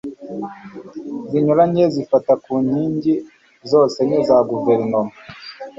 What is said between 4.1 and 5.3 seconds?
za Guverinoma